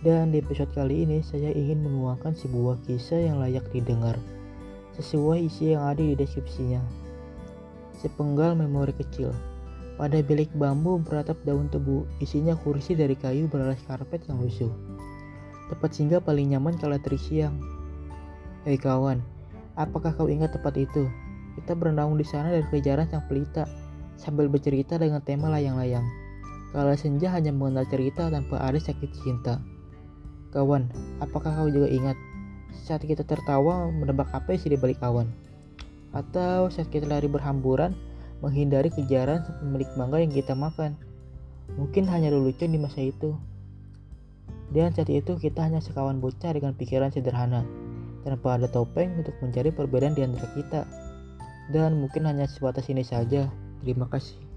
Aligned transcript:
Dan 0.00 0.32
di 0.32 0.40
episode 0.40 0.72
kali 0.72 1.04
ini 1.04 1.20
saya 1.20 1.52
ingin 1.52 1.84
menuangkan 1.84 2.32
sebuah 2.32 2.80
kisah 2.88 3.20
yang 3.20 3.36
layak 3.36 3.68
didengar 3.68 4.16
sesuai 5.00 5.48
isi 5.48 5.72
yang 5.72 5.88
ada 5.88 6.00
di 6.04 6.12
deskripsinya. 6.12 6.80
Sepenggal 7.96 8.56
memori 8.56 8.92
kecil. 8.96 9.32
Pada 10.00 10.20
bilik 10.24 10.48
bambu 10.56 10.96
beratap 11.00 11.36
daun 11.44 11.68
tebu, 11.68 12.08
isinya 12.24 12.56
kursi 12.56 12.96
dari 12.96 13.12
kayu 13.12 13.44
beralas 13.48 13.80
karpet 13.84 14.24
yang 14.28 14.40
lusuh. 14.40 14.72
Tempat 15.68 15.90
singgah 15.92 16.20
paling 16.24 16.56
nyaman 16.56 16.80
kala 16.80 16.96
terik 16.96 17.20
siang. 17.20 17.60
Hei 18.64 18.80
kawan, 18.80 19.20
apakah 19.76 20.16
kau 20.16 20.28
ingat 20.28 20.56
tempat 20.56 20.80
itu? 20.80 21.04
Kita 21.60 21.76
berenang 21.76 22.16
di 22.16 22.24
sana 22.24 22.48
dari 22.48 22.64
kejaran 22.72 23.08
sang 23.12 23.28
pelita, 23.28 23.68
sambil 24.16 24.48
bercerita 24.48 24.96
dengan 24.96 25.20
tema 25.20 25.52
layang-layang. 25.52 26.04
Kala 26.72 26.96
senja 26.96 27.28
hanya 27.36 27.52
mengenal 27.52 27.84
cerita 27.88 28.32
tanpa 28.32 28.56
ada 28.64 28.80
sakit 28.80 29.10
cinta. 29.20 29.60
Kawan, 30.50 30.90
apakah 31.22 31.54
kau 31.54 31.70
juga 31.70 31.86
ingat 31.86 32.18
saat 32.82 33.06
kita 33.06 33.22
tertawa 33.22 33.86
menebak 33.86 34.26
apa 34.34 34.58
isi 34.58 34.66
di 34.66 34.74
balik 34.74 34.98
awan? 34.98 35.30
Atau 36.10 36.66
saat 36.74 36.90
kita 36.90 37.06
lari 37.06 37.30
berhamburan 37.30 37.94
menghindari 38.42 38.90
kejaran 38.90 39.46
pemilik 39.62 39.86
mangga 39.94 40.18
yang 40.18 40.34
kita 40.34 40.58
makan? 40.58 40.98
Mungkin 41.78 42.10
hanya 42.10 42.34
lelucon 42.34 42.74
di 42.74 42.82
masa 42.82 42.98
itu. 42.98 43.38
Dan 44.74 44.90
saat 44.90 45.06
itu 45.06 45.38
kita 45.38 45.62
hanya 45.62 45.78
sekawan 45.78 46.18
bocah 46.18 46.50
dengan 46.50 46.74
pikiran 46.74 47.14
sederhana, 47.14 47.62
tanpa 48.26 48.58
ada 48.58 48.66
topeng 48.66 49.22
untuk 49.22 49.38
mencari 49.38 49.70
perbedaan 49.70 50.18
di 50.18 50.26
antara 50.26 50.50
kita. 50.58 50.82
Dan 51.70 52.02
mungkin 52.02 52.26
hanya 52.26 52.50
sebatas 52.50 52.90
ini 52.90 53.06
saja. 53.06 53.46
Terima 53.86 54.10
kasih. 54.10 54.49